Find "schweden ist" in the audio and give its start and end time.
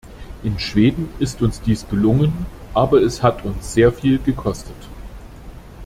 0.57-1.43